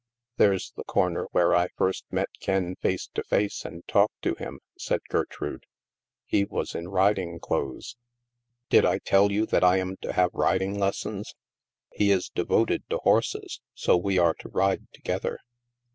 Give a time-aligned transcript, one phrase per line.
[0.39, 4.57] "There's the corner where I first met Ken face to face and talked to him,^
[4.75, 5.67] said Gertrude.
[5.99, 7.97] *' He was in riding clothes.
[8.71, 11.35] Did I tell you that I am to have riding lessons?
[11.93, 15.37] He is devoted to horses; so we are to ride together."